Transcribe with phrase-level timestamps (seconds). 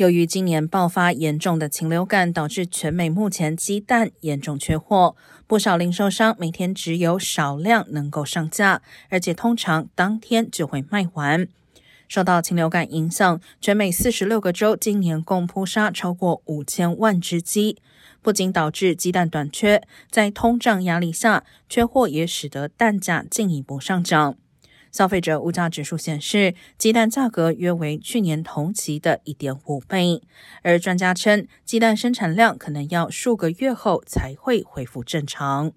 [0.00, 5.14] 由于今年爆发严重的禽流感，导致全美目前鸡蛋严重缺货，
[5.46, 11.46] 不少零售商每天只有少量能够上架，而且通常当天就会卖完。
[12.08, 17.76] 受到禽流感影响，全美四十六个州今年共扑杀超过五千万只鸡，
[18.22, 24.38] 不仅导致鸡蛋短缺，在通胀压力下，缺货也使得蛋价进一步上涨。
[24.90, 30.22] 消费者物价指数显示，鸡蛋价格约为去年同期的一点五倍，
[30.62, 35.72] 而专家称，鸡蛋生产量可能要数个月后才会恢复正常。